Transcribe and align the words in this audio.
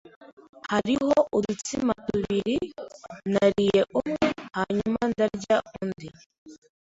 Hariho 0.71 1.15
udutsima 1.37 1.93
tubiri. 2.07 2.57
Nariye 3.33 3.79
umwe 3.99 4.17
hanyuma 4.55 4.99
ndarya 5.11 5.57
undi. 5.79 6.07